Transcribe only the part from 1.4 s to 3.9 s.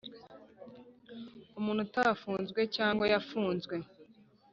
Umuntu atafunzwe cyangwa yafunzwe